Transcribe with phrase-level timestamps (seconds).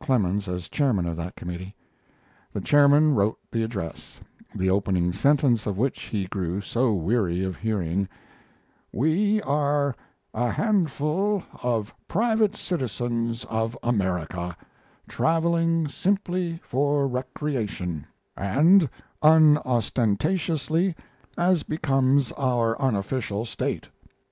[0.00, 1.76] Clemens as chairman of that committee.
[2.52, 4.18] The chairman wrote the address,
[4.52, 8.08] the opening sentence of which he grew so weary of hearing:
[8.90, 9.94] We are
[10.34, 14.56] a handful of private citizens of America,
[15.08, 18.04] traveling simply for recreation,
[18.36, 18.90] and
[19.22, 20.96] unostentatiously,
[21.38, 23.88] as becomes our unofficial state.